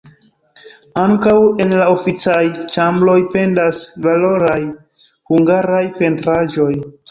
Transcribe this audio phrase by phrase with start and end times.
[1.01, 1.33] Ankaŭ
[1.65, 2.39] en la oficaj
[2.73, 4.59] ĉambroj pendas valoraj
[5.33, 6.75] hungaraj pentraĵoj.